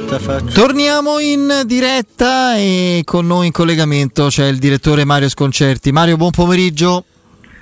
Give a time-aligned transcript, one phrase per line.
[0.00, 0.52] questa faccia.
[0.52, 5.92] Torniamo in diretta e con noi in collegamento c'è il direttore Mario Sconcerti.
[5.92, 7.04] Mario, buon pomeriggio.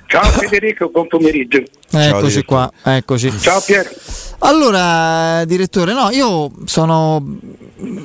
[0.07, 1.63] Ciao Federico, buon pomeriggio.
[1.91, 3.31] Eccoci qua, eccoci.
[3.41, 3.91] Ciao Piero.
[4.41, 7.23] Allora, direttore, no, io sono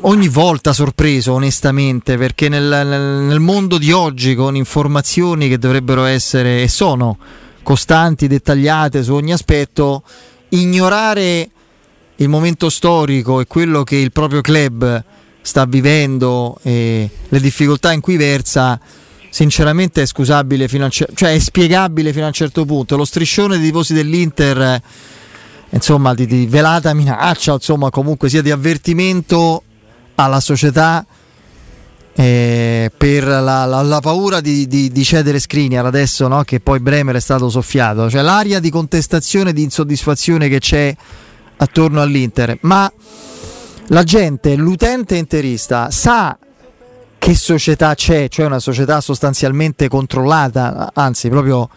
[0.01, 6.03] ogni volta sorpreso onestamente perché nel, nel, nel mondo di oggi con informazioni che dovrebbero
[6.03, 7.17] essere e sono
[7.61, 10.03] costanti, dettagliate su ogni aspetto,
[10.49, 11.49] ignorare
[12.17, 15.03] il momento storico e quello che il proprio club
[15.41, 18.79] sta vivendo e le difficoltà in cui versa,
[19.29, 22.95] sinceramente è scusabile fino a cioè è spiegabile fino a un certo punto.
[22.95, 24.81] Lo striscione dei tifosi dell'Inter,
[25.69, 29.63] insomma, di, di velata minaccia, insomma, comunque sia di avvertimento
[30.15, 31.05] alla società.
[32.15, 36.43] Eh, per la, la, la paura di, di, di, cedere Skriniar adesso no?
[36.43, 40.95] che poi Bremer è stato soffiato cioè l'aria di contestazione di insoddisfazione che c'è
[41.57, 42.91] attorno all'Inter, ma
[43.87, 46.37] la gente, l'utente interista sa
[47.17, 51.69] che società c'è, cioè una società sostanzialmente controllata, anzi proprio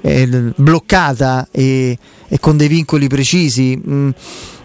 [0.00, 3.78] eh, bloccata e, e, con dei vincoli precisi.
[3.86, 4.10] Mm,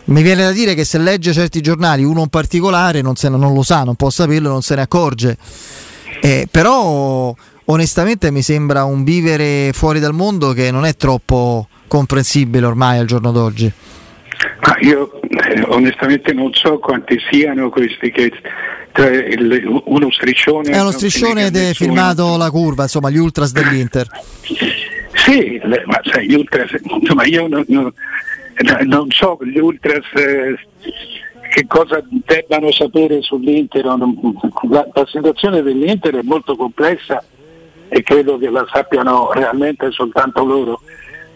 [0.06, 3.54] mi viene da dire che se legge certi giornali, uno in particolare non, se, non
[3.54, 5.38] lo sa, non può saperlo, non se ne accorge.
[6.22, 7.34] Eh, però
[7.66, 13.06] onestamente mi sembra un vivere fuori dal mondo che non è troppo comprensibile ormai al
[13.06, 13.72] giorno d'oggi.
[14.66, 18.32] Ma io eh, onestamente non so quanti siano questi che
[18.94, 23.52] cioè, il, uno striscione è uno striscione ed è firmato la curva insomma gli ultras
[23.52, 24.08] dell'Inter.
[25.14, 27.94] Sì le, ma sai gli ultras insomma io non, non,
[28.86, 30.58] non so gli ultras eh,
[31.54, 37.22] che cosa debbano sapere sull'Inter la, la situazione dell'Inter è molto complessa
[37.90, 40.82] e credo che la sappiano realmente soltanto loro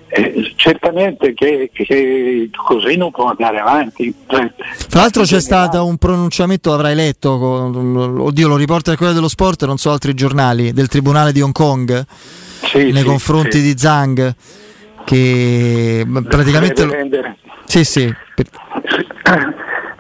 [0.10, 4.14] eh, certamente che, che, così non può andare avanti.
[4.26, 4.50] Tra
[4.92, 9.78] l'altro c'è stato un pronunciamento, l'avrai letto, oddio lo riporta il Corriere dello Sport, non
[9.78, 12.06] so altri giornali, del Tribunale di Hong Kong
[12.64, 13.62] sì, nei sì, confronti sì.
[13.62, 14.36] di Zhang
[15.04, 16.86] che praticamente...
[16.86, 16.94] Lo...
[17.66, 18.14] Sì, sì.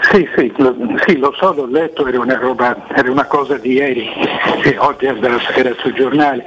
[0.09, 3.73] Sì, sì lo, sì, lo so, l'ho letto, era una, roba, era una cosa di
[3.73, 4.07] ieri,
[4.77, 6.41] oggi era sui giornali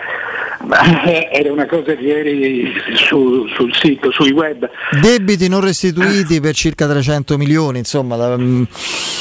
[1.33, 4.69] era una cosa di ieri su, sul sito, sui web.
[5.01, 8.65] Debiti non restituiti per circa 300 milioni, insomma, la, mm,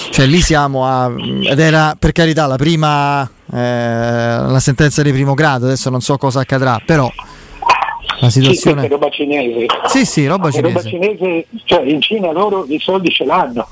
[0.09, 1.11] cioè lì siamo a...
[1.43, 6.17] ed era per carità la prima, eh, la sentenza di primo grado, adesso non so
[6.17, 7.09] cosa accadrà, però
[8.19, 8.81] la situazione...
[8.81, 9.65] Sì, roba cinese.
[9.85, 10.73] Sì, sì, roba cinese.
[10.73, 13.67] Roba cinese, cioè in Cina loro i soldi ce l'hanno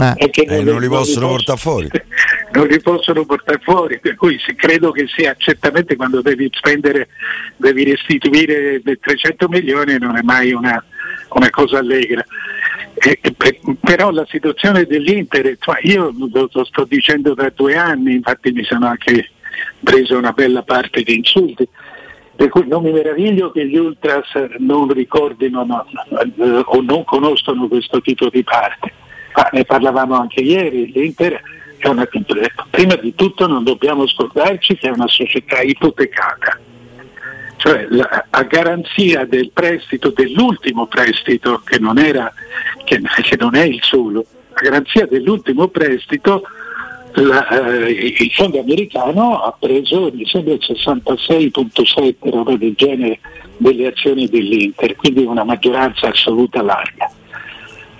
[0.00, 0.30] eh.
[0.30, 1.88] e non, non, li possono portare fuori.
[2.52, 7.08] Non li possono portare fuori, per cui credo che sia certamente quando devi spendere,
[7.56, 10.84] devi restituire 300 milioni non è mai una,
[11.28, 12.24] una cosa allegra.
[12.94, 13.20] Eh,
[13.80, 18.64] però la situazione dell'Inter, cioè io lo, lo, sto dicendo da due anni, infatti mi
[18.64, 19.30] sono anche
[19.82, 21.66] preso una bella parte di insulti,
[22.34, 24.26] per cui non mi meraviglio che gli ultras
[24.58, 25.86] non ricordino no,
[26.64, 28.92] o non conoscono questo tipo di parte.
[29.34, 31.40] Ma ne parlavamo anche ieri, l'Inter
[31.78, 32.06] è una,
[32.68, 36.58] prima di tutto non dobbiamo scordarci che è una società ipotecata,
[37.56, 42.32] cioè la, a garanzia del prestito, dell'ultimo prestito che non, era,
[42.84, 46.42] che, che non è il solo, a garanzia dell'ultimo prestito
[47.14, 53.18] la, eh, il fondo americano ha preso mi sembra il 66.7 roba del genere
[53.56, 57.10] delle azioni dell'Inter, quindi una maggioranza assoluta larga.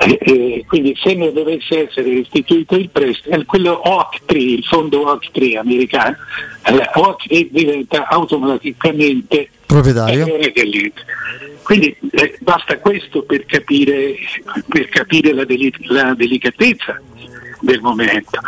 [0.02, 5.02] Eh, eh, quindi se non dovesse essere restituito il prestito, eh, quello OAC3, il fondo
[5.02, 6.16] OAC3 americano,
[6.64, 10.24] eh, OAC3 diventa automaticamente proprietario.
[11.62, 14.14] Quindi eh, basta questo per capire,
[14.66, 16.98] per capire la, deli- la, delicatezza
[17.60, 18.40] del momento.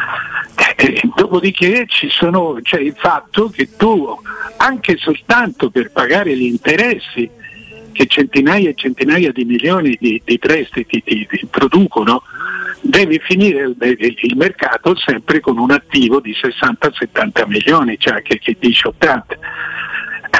[1.15, 4.09] Dopodiché ci sono, c'è il fatto che tu,
[4.57, 7.31] anche soltanto per pagare gli interessi,
[7.93, 12.23] che centinaia e centinaia di milioni di, di prestiti ti, ti producono,
[12.81, 18.57] devi finire il, il, mercato sempre con un attivo di 60-70 milioni, cioè che, che
[18.59, 19.39] dice 80.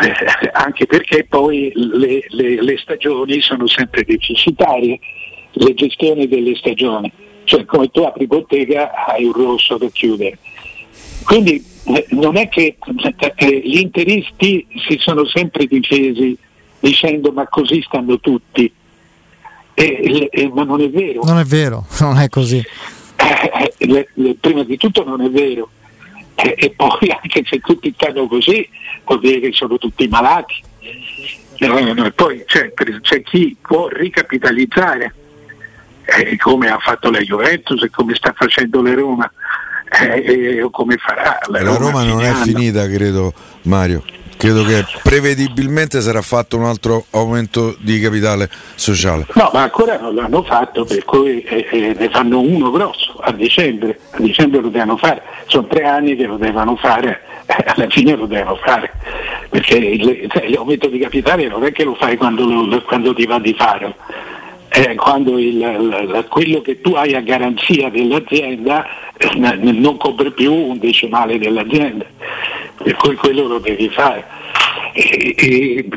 [0.03, 4.99] Eh, anche perché poi le, le, le, stagioni sono sempre deficitarie,
[5.53, 7.13] le gestioni delle stagioni,
[7.45, 10.39] cioè come tu apri bottega hai un rosso da chiudere.
[11.25, 12.77] Quindi eh, non è che
[13.37, 16.37] eh, gli interisti si sono sempre difesi
[16.83, 18.71] dicendo ma così stanno tutti.
[19.75, 21.23] E, e, ma non è vero.
[21.25, 22.63] Non è vero, non è così.
[23.17, 25.71] Eh, eh, le, le, prima di tutto non è vero.
[26.35, 28.69] Eh, e poi anche se tutti stanno così
[29.05, 30.55] vuol dire che sono tutti malati.
[31.61, 35.15] No, no, poi c'è, c'è chi può ricapitalizzare
[36.05, 39.33] eh, come ha fatto la Juventus e come sta facendo la Roma
[40.01, 41.79] eh, o come farà la, la Roma.
[41.79, 43.33] Roma non è finita, credo,
[43.63, 44.03] Mario.
[44.43, 49.25] Credo che prevedibilmente sarà fatto un altro aumento di capitale sociale.
[49.35, 53.31] No, ma ancora non l'hanno fatto, per cui eh, eh, ne fanno uno grosso a
[53.31, 54.01] dicembre.
[54.11, 55.23] A dicembre lo devono fare.
[55.47, 58.91] Sono tre anni che lo devono fare, eh, alla fine lo devono fare.
[59.49, 63.39] Perché cioè, l'aumento di capitale non è che lo fai quando, lo, quando ti va
[63.39, 63.95] di fare
[64.75, 68.87] eh, quando il, il, quello che tu hai a garanzia dell'azienda
[69.19, 72.07] eh, non copre più un decimale dell'azienda,
[72.83, 74.25] per cui quello lo devi fare.
[74.95, 75.89] E, e,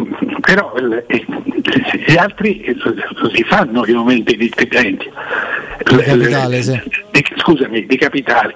[0.41, 0.73] però
[1.07, 1.25] eh,
[2.05, 2.75] gli altri eh,
[3.33, 5.09] si fanno gli aumenti di stipendi.
[5.83, 6.81] Di capitale, sì.
[7.11, 8.55] di, scusami, di capitale.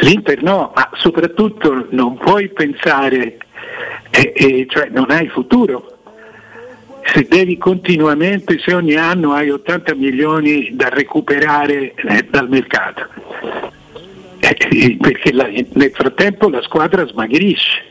[0.00, 3.38] L'Inter no, ma soprattutto non puoi pensare,
[4.10, 5.98] eh, eh, cioè non hai futuro
[7.12, 13.06] se devi continuamente, se ogni anno hai 80 milioni da recuperare eh, dal mercato,
[14.38, 17.88] eh, eh, perché la, nel frattempo la squadra smagrisce.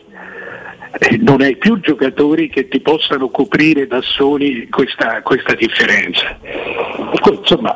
[1.01, 6.35] Eh, non hai più giocatori che ti possano coprire da soli questa, questa differenza.
[7.29, 7.75] Insomma,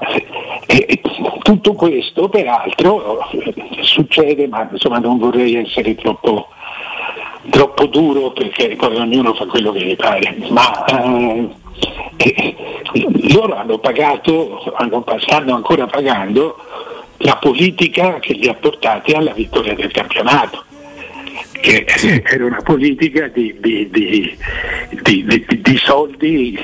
[0.66, 1.00] eh,
[1.44, 3.19] tutto questo peraltro
[3.81, 6.48] succede, ma insomma, non vorrei essere troppo
[7.50, 11.50] troppo duro perché poi ognuno fa quello che gli pare, ma eh,
[12.18, 12.56] eh,
[13.34, 16.57] loro hanno pagato, hanno, stanno ancora pagando
[17.18, 20.63] la politica che li ha portati alla vittoria del campionato
[21.63, 21.86] che
[22.25, 24.38] era una politica di, di, di,
[25.62, 26.60] di soldi,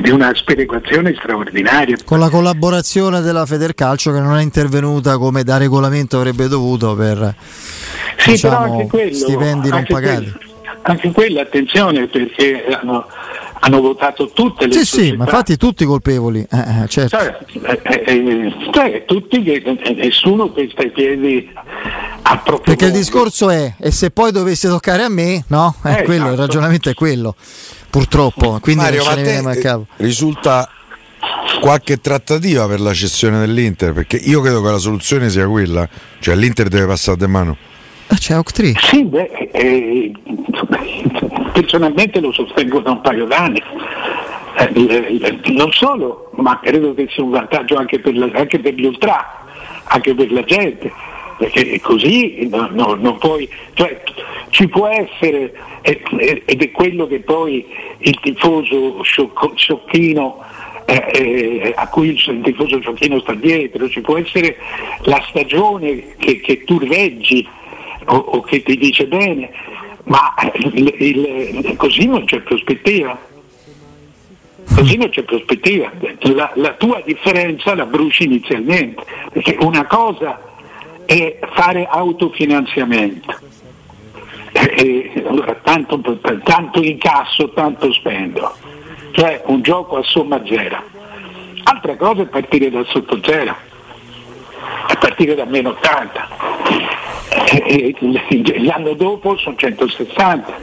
[0.00, 1.96] di, una sperequazione straordinaria.
[2.04, 7.34] Con la collaborazione della Federcalcio che non è intervenuta come da regolamento avrebbe dovuto per
[8.18, 10.30] sì, diciamo, quello, stipendi non pagati.
[10.30, 10.46] Quello,
[10.82, 13.06] anche quella, attenzione, perché hanno,
[13.60, 15.08] hanno votato tutte le Sì, società.
[15.08, 17.16] sì, ma infatti tutti colpevoli, eh, eh certo.
[17.16, 17.38] Cioè,
[17.82, 19.62] eh, eh, cioè, tutti che
[19.96, 21.50] nessuno che sta ai piedi
[22.62, 25.74] Perché il discorso è, e se poi dovesse toccare a me, no?
[25.84, 26.32] Eh, quello, esatto.
[26.32, 27.34] Il ragionamento è quello,
[27.88, 29.86] purtroppo, quindi Mario, non ce ne viene mai a capo.
[29.96, 30.68] Risulta
[31.60, 33.92] qualche trattativa per la cessione dell'Inter?
[33.92, 35.88] Perché io credo che la soluzione sia quella,
[36.18, 37.56] cioè l'Inter deve passare di mano.
[38.08, 38.74] Ah, c'è Octree?
[38.78, 40.12] Sì, beh, eh,
[41.52, 43.62] personalmente lo sostengo da un paio d'anni.
[44.56, 48.74] Eh, eh, non solo, ma credo che sia un vantaggio anche per, la, anche per
[48.74, 49.44] gli ultra,
[49.84, 50.90] anche per la gente,
[51.38, 54.02] perché così no, no, non puoi, cioè,
[54.50, 57.64] ci può essere, ed è quello che poi
[57.98, 60.44] il tifoso sciocchino
[60.84, 64.56] eh, eh, a cui il tifoso sciocchino sta dietro, ci può essere
[65.02, 67.46] la stagione che, che tu reggi
[68.06, 69.50] o, o che ti dice bene,
[70.04, 70.34] ma
[70.72, 73.26] il, il, così non c'è prospettiva.
[74.74, 75.90] Così non c'è prospettiva.
[76.34, 79.02] La, la tua differenza la bruci inizialmente,
[79.32, 80.47] perché una cosa
[81.08, 83.34] è fare autofinanziamento.
[84.52, 85.98] E, allora, tanto,
[86.44, 88.54] tanto incasso, tanto spendo,
[89.12, 90.82] cioè un gioco a somma zero.
[91.64, 93.56] Altra cosa è partire dal sotto zero,
[94.86, 96.28] a partire da meno 80
[98.64, 100.54] l'anno dopo sono 160,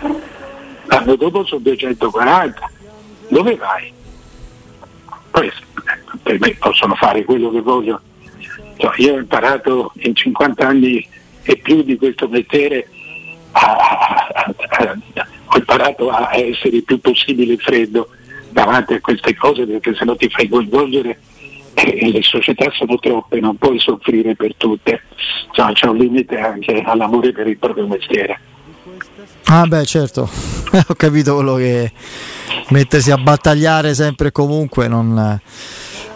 [0.86, 2.70] l'anno dopo sono 240.
[3.30, 3.92] Dove vai?
[5.32, 5.52] Poi
[6.22, 8.00] per me possono fare quello che voglio.
[8.78, 11.08] Cioè, io ho imparato in 50 anni
[11.44, 12.88] e più di questo mestiere,
[13.52, 14.98] a, a, a,
[15.46, 18.10] ho imparato a essere il più possibile freddo
[18.50, 21.20] davanti a queste cose perché se no ti fai coinvolgere
[21.74, 25.04] e le società sono troppe, non puoi soffrire per tutte,
[25.52, 28.40] cioè, c'è un limite anche all'amore per il proprio mestiere.
[29.46, 30.30] Ah beh certo,
[30.88, 31.92] ho capito quello che
[32.70, 35.40] mettersi a battagliare sempre e comunque non,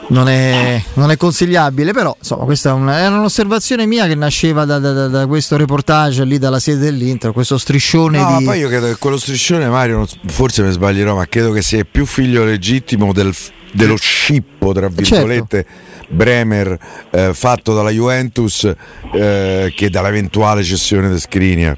[0.09, 4.79] non, è, non è, consigliabile, però insomma questa una, era un'osservazione mia che nasceva da,
[4.79, 8.45] da, da, questo reportage lì dalla sede dell'Inter, questo striscione no, di...
[8.45, 12.05] poi io credo che quello striscione Mario, forse mi sbaglierò, ma credo che sia più
[12.05, 13.33] figlio legittimo del
[13.71, 15.01] dello scippo, tra certo.
[15.01, 16.13] virgolette, certo.
[16.13, 16.77] Bremer
[17.11, 18.71] eh, fatto dalla Juventus
[19.13, 21.77] eh, che dall'eventuale cessione di Skriniar.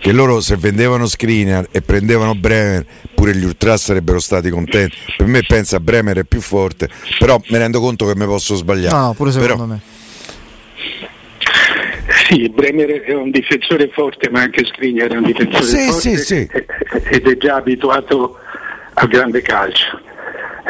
[0.00, 4.96] Che loro se vendevano Skriniar e prendevano Bremer, pure gli Ultra sarebbero stati contenti.
[5.16, 6.88] Per me pensa Bremer è più forte,
[7.18, 8.96] però mi rendo conto che mi posso sbagliare.
[8.96, 9.80] No, pure secondo però, me.
[12.26, 16.16] Sì, Bremer è un difensore forte, ma anche Skriniar è un difensore sì, forte sì,
[16.16, 16.48] sì.
[17.10, 18.38] ed è già abituato
[18.94, 20.00] al grande calcio.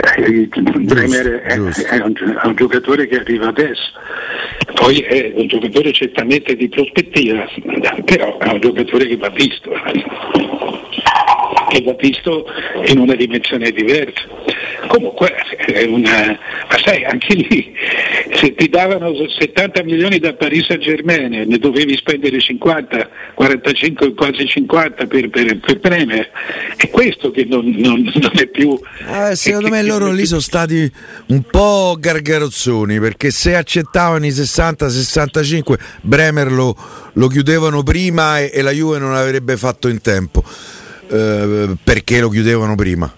[0.01, 3.91] Eh, Bremer è, è, un, è, un, giocatore che arriva adesso,
[4.75, 7.45] poi è un giocatore certamente di prospettiva,
[8.05, 9.73] però è un giocatore che va visto,
[11.69, 12.47] che va visto
[12.87, 14.27] in una dimensione diversa.
[14.89, 17.75] Comunque è una, ma sai anche lì
[18.35, 24.47] se ti davano 70 milioni da Paris Saint Germain ne dovevi spendere 50, 45, quasi
[24.47, 26.31] 50 per, per, per Premier
[26.77, 28.79] è questo che non, non, non è più
[29.09, 30.91] eh, secondo me loro lì sono stati
[31.27, 36.77] un po' gargarozzoni perché se accettavano i 60-65 Bremer lo,
[37.13, 40.43] lo, chiudevano prima e, e, la Juve non avrebbe fatto in tempo.
[41.11, 43.11] Eh, perché lo chiudevano prima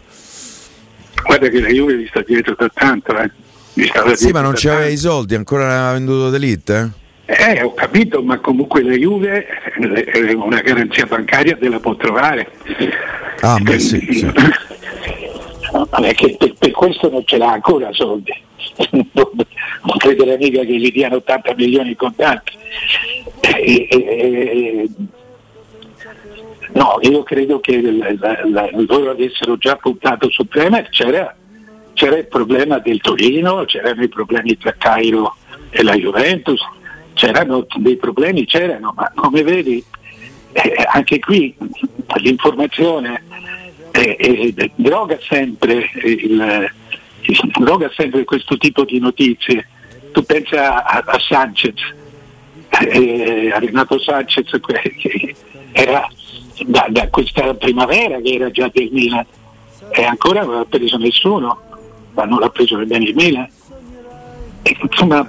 [1.24, 3.30] guarda che la Juve vi sta dietro da tanto eh.
[4.14, 6.98] sì ma non c'aveva i soldi ancora non aveva venduto d'elite
[7.30, 7.58] eh?
[7.58, 7.62] eh?
[7.62, 12.50] ho capito, ma comunque la Juve è una garanzia bancaria te la può trovare.
[13.40, 14.26] Ah, beh, sì, sì.
[15.72, 18.32] Non è che per, per, questo non ce l'ha ancora soldi.
[18.90, 22.52] non credere mica che gli diano 80 milioni in contanti.
[23.40, 24.88] E, e,
[26.72, 31.34] no, io credo che la, la, la, loro avessero già puntato su Premier, c'era,
[31.94, 35.36] c'era il problema del Torino, c'erano i problemi tra Cairo
[35.70, 36.60] e la Juventus,
[37.14, 39.84] c'erano dei problemi, c'erano, ma come vedi
[40.52, 41.54] eh, anche qui
[42.16, 43.22] l'informazione
[43.92, 46.70] eh, eh, droga, sempre il,
[47.58, 49.66] droga sempre questo tipo di notizie.
[50.12, 51.74] Tu pensa a, a Sanchez,
[52.92, 54.50] eh, a Renato Sanchez
[54.96, 55.34] che
[55.72, 56.08] era
[56.66, 59.24] da, da, questa primavera che era già del Milan
[59.90, 61.58] e ancora non l'ha preso nessuno,
[62.14, 63.48] ma non l'ha preso nemmeno il Milan.
[64.62, 65.26] E, insomma,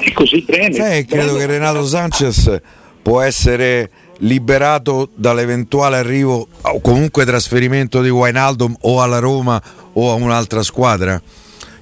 [0.00, 0.74] è così bene.
[0.74, 2.60] Sai, credo che Renato Sanchez
[3.02, 9.60] può essere liberato dall'eventuale arrivo o comunque trasferimento di Wijnaldum o alla Roma
[9.92, 11.20] o a un'altra squadra?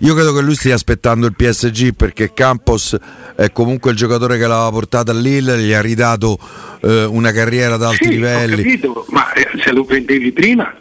[0.02, 2.96] Io credo che lui stia aspettando il PSG perché Campos
[3.36, 6.36] è comunque il giocatore che l'aveva portato a Lille, gli ha ridato
[6.82, 8.56] eh, una carriera ad alti sì, livelli.
[8.64, 10.74] Capito, ma eh, se lo prendevi prima,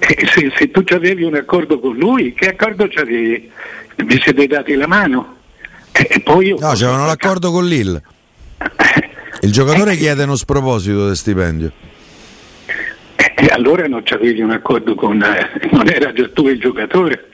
[0.00, 3.50] eh, se, se, tu avevi un accordo con lui, che accordo c'avevi?
[3.96, 5.36] Vi siete dati la mano?
[5.92, 8.02] Eh, poi io, no, c'avevano l'accordo con Lille.
[9.42, 11.70] Il giocatore eh, chiede uno sproposito di stipendio.
[13.16, 15.22] E allora non c'avevi un accordo con...
[15.22, 17.28] Eh, non era già tu il giocatore.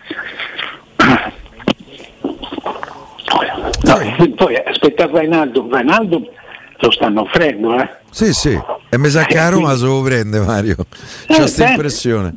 [3.83, 6.33] No, poi aspetta Vainaldo, Vainaldo
[6.79, 7.89] lo stanno offrendo, eh?
[8.11, 10.77] Sì, sì, e mi sa che a Roma se lo prende Mario.
[10.77, 12.35] C'ho questa eh, impressione.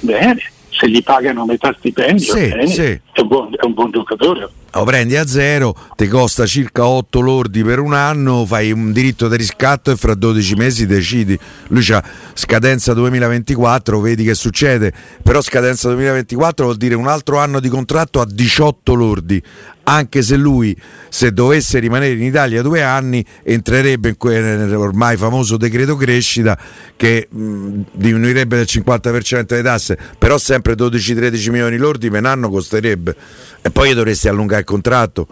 [0.00, 0.36] Bene,
[0.70, 3.00] se gli pagano metà stipendio, sì, sì.
[3.12, 7.20] È, un buon, è un buon giocatore lo prendi a zero, ti costa circa 8
[7.20, 11.38] lordi per un anno, fai un diritto di riscatto e fra 12 mesi decidi.
[11.68, 12.02] Lui ha
[12.34, 18.20] scadenza 2024, vedi che succede, però scadenza 2024 vuol dire un altro anno di contratto
[18.20, 19.42] a 18 lordi,
[19.84, 20.76] anche se lui,
[21.08, 26.58] se dovesse rimanere in Italia due anni, entrerebbe in quell'ormai famoso decreto crescita
[26.96, 33.14] che mh, diminuirebbe del 50% le tasse, però sempre 12-13 milioni lordi per anno costerebbe.
[33.62, 35.26] E poi dovresti allungare il contratto.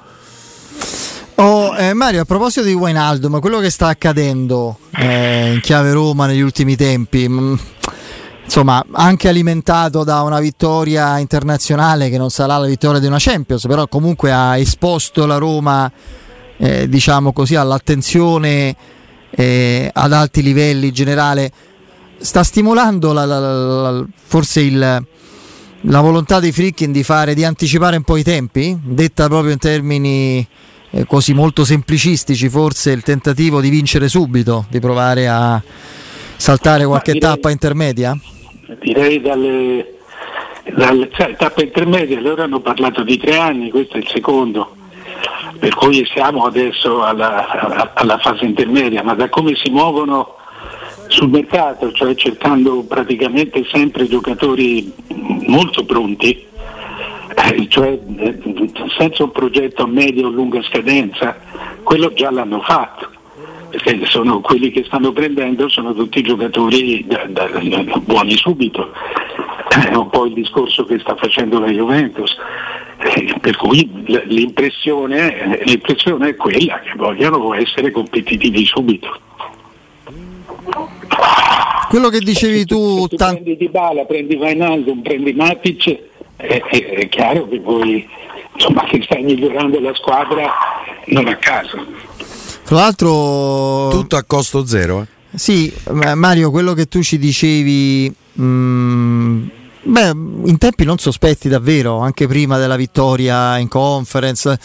[1.36, 5.92] Oh, eh, Mario, a proposito di Wijnaldum, ma quello che sta accadendo eh, in chiave
[5.92, 7.54] Roma negli ultimi tempi, mh, mm,
[8.44, 13.66] insomma, anche alimentato da una vittoria internazionale che non sarà la vittoria di una Champions,
[13.66, 15.90] però comunque ha esposto la Roma,
[16.58, 18.76] eh, diciamo così, all'attenzione
[19.30, 21.50] eh, ad alti livelli in generale,
[22.18, 25.06] sta stimolando la, la, la, forse il
[25.82, 29.58] la volontà dei Frickin di fare di anticipare un po' i tempi, detta proprio in
[29.58, 30.46] termini
[30.90, 35.60] eh, così molto semplicistici, forse il tentativo di vincere subito, di provare a
[36.36, 38.16] saltare qualche direi, tappa intermedia?
[38.80, 39.94] Direi dalle,
[40.74, 44.76] dalle cioè, tappe intermedie, loro hanno parlato di tre anni, questo è il secondo,
[45.58, 50.36] per cui siamo adesso alla, alla, alla fase intermedia, ma da come si muovono
[51.09, 54.92] sul mercato, cioè cercando praticamente sempre giocatori
[55.47, 56.47] molto pronti,
[57.35, 58.38] eh, cioè eh,
[58.97, 61.38] senza un progetto a medio o lunga scadenza,
[61.82, 63.11] quello già l'hanno fatto.
[63.71, 68.92] Perché sono, quelli che stanno prendendo sono tutti giocatori da, da, da, buoni subito.
[69.90, 72.37] È un po' il discorso che sta facendo la Juventus.
[72.99, 73.90] Eh, per cui
[74.26, 79.18] l'impressione, l'impressione è quella che vogliono essere competitivi subito.
[81.92, 85.99] Quello che dicevi tu, tu tan- prendi Di Bala, prendi Vainaldum, prendi Matic,
[86.37, 88.08] è, è, è, chiaro che poi
[88.54, 90.50] insomma che stai migliorando la squadra
[91.08, 91.84] non a caso.
[92.64, 95.02] Tra l'altro tutto a costo zero.
[95.02, 95.37] Eh?
[95.37, 95.70] Sì,
[96.14, 99.42] Mario, quello che tu ci dicevi mh, mm,
[99.82, 100.08] beh,
[100.46, 104.58] in tempi non sospetti davvero, anche prima della vittoria in conference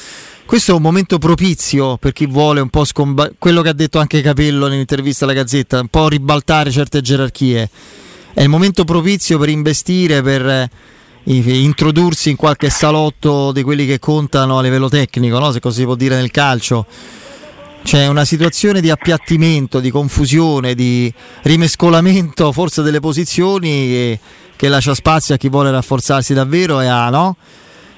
[0.48, 4.00] questo è un momento propizio per chi vuole un po' scombattere, quello che ha detto
[4.00, 7.70] anche Capello nell'intervista alla Gazzetta, un po' ribaltare certe gerarchie.
[8.34, 10.70] È il momento propizio per investire, per
[11.26, 15.52] introdursi in qualche salotto di quelli che contano a livello tecnico, no?
[15.52, 16.86] se così si può dire nel calcio.
[17.84, 24.20] C'è una situazione di appiattimento, di confusione, di rimescolamento forse delle posizioni che,
[24.56, 27.36] che lascia spazio a chi vuole rafforzarsi davvero e a, no?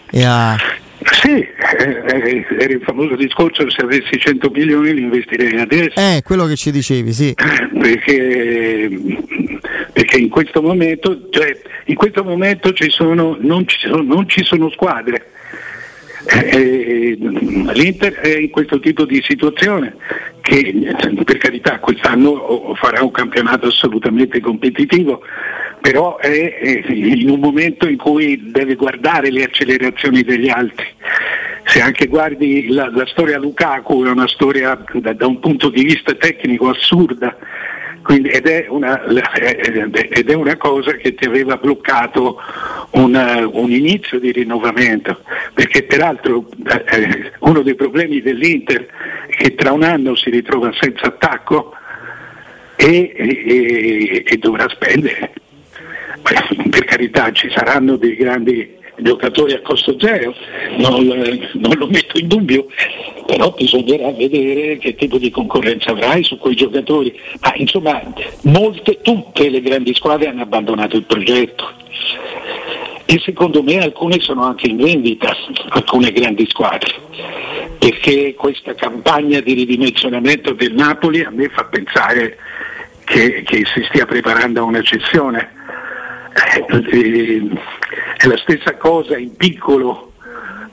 [0.10, 0.58] e a
[1.02, 5.98] sì, eh, eh, era il famoso discorso se avessi 100 milioni li investirei adesso.
[6.00, 7.34] Eh, quello che ci dicevi, sì.
[7.80, 8.90] Perché,
[9.94, 14.44] perché in questo momento, cioè, in questo momento ci sono, non, ci sono, non ci
[14.44, 15.28] sono squadre.
[16.28, 19.96] Eh, L'Inter è in questo tipo di situazione
[20.42, 25.22] che per carità quest'anno farà un campionato assolutamente competitivo,
[25.82, 30.88] però è in un momento in cui deve guardare le accelerazioni degli altri.
[31.66, 35.84] Se anche guardi la, la storia Lukaku è una storia da, da un punto di
[35.84, 37.36] vista tecnico assurda,
[38.02, 42.40] quindi, ed, è una, ed, è una, cosa che ti aveva bloccato
[42.92, 45.22] una, un inizio di rinnovamento,
[45.54, 46.48] perché peraltro
[46.88, 48.88] eh, uno dei problemi dell'Inter
[49.28, 51.76] è che tra un anno si ritrova senza attacco
[52.76, 55.34] e, e, e dovrà spendere.
[56.80, 60.34] Per carità ci saranno dei grandi giocatori a costo zero,
[60.78, 61.06] non,
[61.56, 62.68] non, lo metto in dubbio,
[63.28, 67.20] però bisognerà vedere che tipo di concorrenza avrai su quei giocatori.
[67.42, 68.02] Ma insomma,
[68.44, 71.70] molte, tutte le grandi squadre hanno abbandonato il progetto
[73.04, 75.36] e secondo me alcune sono anche in vendita,
[75.72, 76.94] alcune grandi squadre,
[77.78, 82.38] perché questa campagna di ridimensionamento del Napoli a me fa pensare
[83.04, 85.58] che, che si stia preparando a una cessione
[88.18, 90.14] è la stessa cosa in piccolo,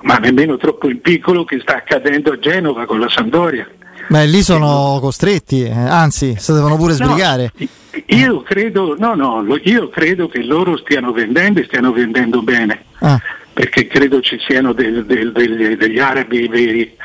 [0.02, 3.68] ma nemmeno troppo in piccolo, che sta accadendo a Genova con la Sampdoria.
[4.08, 7.50] Ma lì sono costretti, eh, anzi, si devono pure sbrigare.
[7.56, 7.66] No,
[8.06, 13.20] io credo, no, no, io credo che loro stiano vendendo e stiano vendendo bene, ah.
[13.52, 16.96] perché credo ci siano del, del, del, degli arabi veri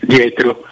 [0.00, 0.66] dietro.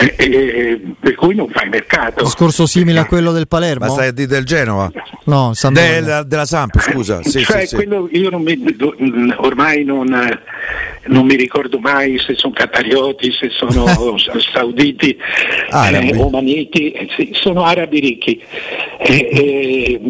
[0.00, 2.22] Eh, eh, per cui non fai mercato.
[2.22, 3.86] Discorso simile a quello del Palermo?
[3.86, 4.90] Ma stai a dire del Genova?
[5.24, 7.22] No, del, della Samp, scusa.
[7.24, 8.56] Sì, cioè, sì, quello io non mi,
[9.38, 10.08] ormai non,
[11.06, 13.86] non, mi ricordo mai se sono catarioti, se sono
[14.52, 15.18] sauditi,
[15.72, 18.40] eh, omaniti, sì, sono arabi ricchi.
[18.98, 20.00] Eh,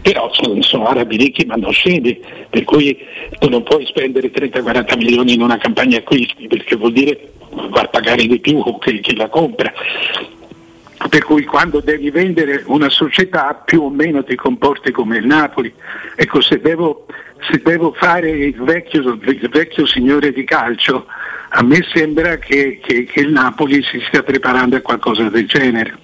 [0.00, 2.98] però sono, sono, arabi ricchi ma non scendi, per cui
[3.38, 7.32] tu non puoi spendere 30-40 milioni in una campagna acquisti, perché vuol dire
[7.72, 9.72] far pagare di più che chi la compra.
[11.08, 15.72] Per cui quando devi vendere una società più o meno ti comporti come il Napoli.
[16.16, 17.06] Ecco, se devo,
[17.50, 21.06] se devo fare il vecchio, il vecchio, signore di calcio,
[21.50, 25.96] a me sembra che, che, che il Napoli si stia preparando a qualcosa del genere.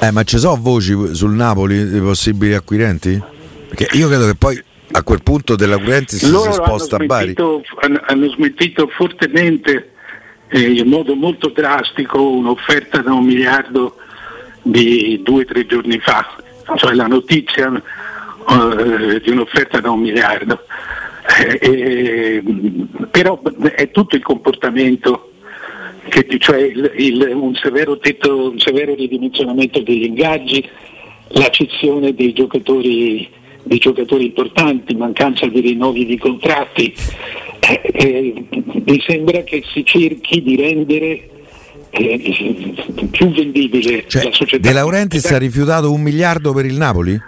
[0.00, 3.20] Eh, ma ci sono voci sul Napoli di possibili acquirenti?
[3.68, 7.34] Perché io credo che poi a quel punto della Currenzi si, si sposta a Bari.
[7.80, 9.92] Hanno, hanno smentito fortemente
[10.48, 13.96] eh, in modo molto drastico un'offerta da un miliardo
[14.62, 16.36] di due o tre giorni fa,
[16.76, 20.60] cioè la notizia eh, di un'offerta da un miliardo.
[21.40, 22.42] Eh, eh
[23.10, 25.32] però è tutto il comportamento,
[26.08, 30.68] che, cioè il, il, un, severo tetto, un severo ridimensionamento degli ingaggi,
[31.28, 33.28] la cessione dei giocatori
[33.66, 36.94] di giocatori importanti, mancanza di rinnovi di contratti,
[37.60, 38.44] eh, eh,
[38.84, 41.28] mi sembra che si cerchi di rendere
[41.90, 44.68] eh, più vendibile cioè, la società.
[44.68, 47.20] De Laurentiis ha rifiutato un miliardo per il Napoli?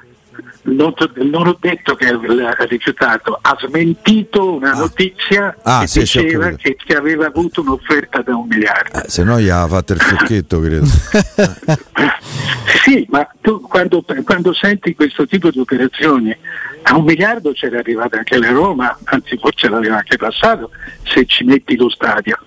[0.69, 4.79] Non, non, ho detto che ha rifiutato, ha smentito una ah.
[4.79, 9.03] notizia ah, che sì, diceva che, che, aveva avuto un'offerta da un miliardo.
[9.03, 10.87] Eh, se no gli ha fatto il fiocchetto, credo.
[12.85, 16.37] sì, ma tu quando, quando, senti questo tipo di operazioni,
[16.83, 20.71] a un miliardo c'era arrivata anche la Roma, anzi forse l'aveva anche passato,
[21.05, 22.39] se ci metti lo stadio.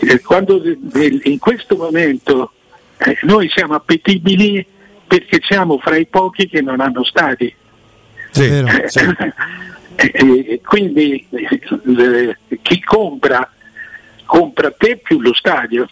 [0.00, 2.52] Eh, quando, in questo momento
[2.98, 4.64] eh, noi siamo appetibili
[5.18, 7.54] perché siamo fra i pochi che non hanno stadi.
[8.30, 9.00] Sì, sì.
[9.96, 13.48] E quindi eh, chi compra
[14.24, 15.88] compra te più lo stadio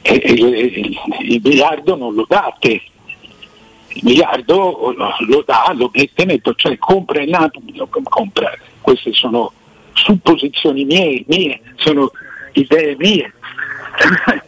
[0.00, 2.80] e, e, il miliardo non lo date
[3.88, 8.50] il miliardo lo dà, lo mette netto, cioè compra il Napoli, compra,
[8.80, 9.52] queste sono
[9.92, 12.10] supposizioni mie, mie, sono
[12.52, 13.30] idee mie.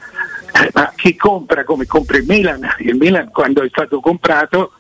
[0.57, 4.73] Eh, ma chi compra come compra il Milan, il Milan quando è stato comprato,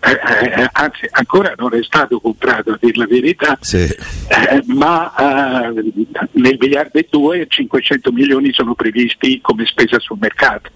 [0.00, 3.82] eh, eh, anzi ancora non è stato comprato a dire la verità, sì.
[3.84, 5.92] eh, ma eh,
[6.32, 10.70] nel miliardo e due 500 milioni sono previsti come spesa sul mercato.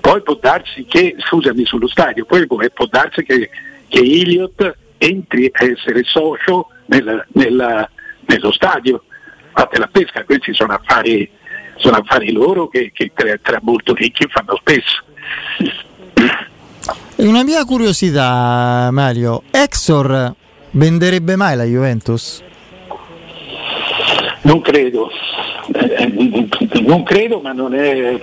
[0.00, 3.50] Poi può darsi che, scusami sullo stadio, poi può darsi che
[3.90, 7.90] che Iliot entri a essere socio nel, nella,
[8.26, 9.02] nello stadio,
[9.52, 11.28] fate la pesca, questi sono affari,
[11.80, 15.02] sono affari loro che, che tra, tra molto ricchi fanno spesso.
[17.16, 20.34] Una mia curiosità, Mario, Exor
[20.72, 22.42] venderebbe mai la Juventus?
[24.42, 25.10] Non credo,
[25.72, 26.48] eh,
[26.80, 28.18] non credo, ma non è,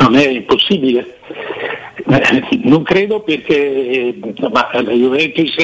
[0.00, 1.18] non è impossibile.
[2.08, 4.14] Eh, non credo perché
[4.50, 5.54] ma la Juventus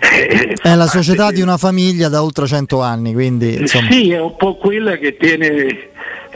[0.62, 3.90] è la società di una famiglia da oltre 100 anni, quindi insomma.
[3.90, 5.90] Sì, è un po' quella che tiene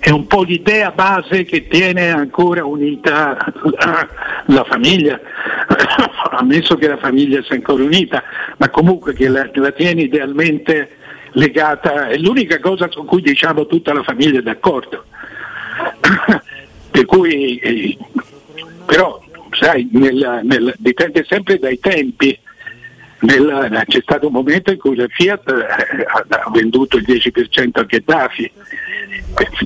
[0.05, 3.38] è un po' l'idea base che tiene ancora unita
[4.48, 5.18] la famiglia,
[6.33, 8.22] ammesso che la famiglia sia ancora unita,
[8.59, 10.90] ma comunque che la, la tiene idealmente
[11.33, 15.05] legata, è l'unica cosa su cui diciamo tutta la famiglia è d'accordo.
[16.90, 17.96] per cui, eh,
[18.85, 19.22] però,
[19.53, 22.38] sai, nel, nel, dipende sempre dai tempi.
[23.20, 27.83] Nel, c'è stato un momento in cui la Fiat eh, ha venduto il 10% a
[27.85, 28.53] Gheddafi,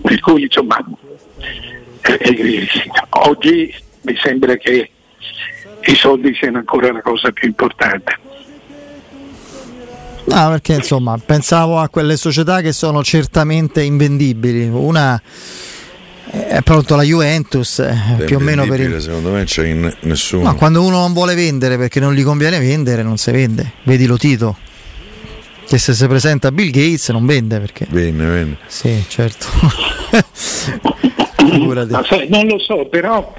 [0.03, 0.79] per, cui insomma
[1.39, 2.69] eh, eh,
[3.11, 4.91] oggi mi sembra che
[5.85, 8.19] i soldi siano ancora la cosa più importante.
[10.27, 14.69] No, perché insomma pensavo a quelle società che sono certamente invendibili.
[14.69, 15.21] Una
[16.31, 19.01] è pronto la Juventus è più o meno per il...
[19.01, 20.45] secondo me c'è in nessuno.
[20.45, 23.73] No, quando uno non vuole vendere perché non gli conviene vendere non si vende.
[23.85, 24.57] Vedi lo Tito
[25.67, 29.47] che se si presenta Bill Gates non vende perché vende vende sì certo.
[32.07, 33.35] Sai, non lo so però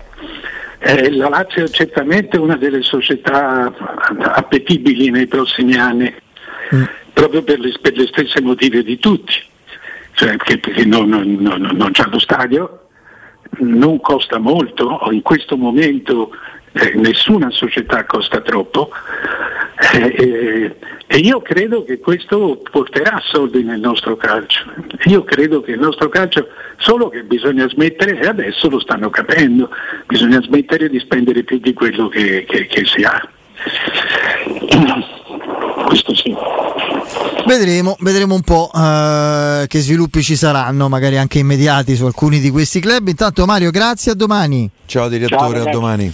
[0.80, 3.74] eh, la Lazio è certamente una delle società
[4.22, 6.14] appetibili nei prossimi anni
[6.74, 6.84] mm.
[7.14, 9.34] proprio per le, per le stesse motive di tutti.
[10.14, 12.79] Cioè perché non, non, non, non c'è lo stadio,
[13.60, 16.32] non costa molto, in questo momento
[16.74, 18.92] eh, nessuna società costa troppo
[19.94, 20.76] eh, eh,
[21.08, 24.64] e io credo che questo porterà soldi nel nostro calcio.
[25.06, 29.72] Io credo che il nostro calcio, solo che bisogna smettere, e adesso lo stanno capendo,
[30.06, 33.20] bisogna smettere di spendere più di quello che, che, che si ha.
[35.88, 36.36] Questo sì.
[37.46, 42.52] Vedremo, vedremo un po' uh, che sviluppi ci saranno, magari anche immediati su alcuni di
[42.52, 43.08] questi club.
[43.08, 44.70] Intanto Mario, grazie, a domani.
[44.86, 46.14] Ciao direttore, Ciao, a domani.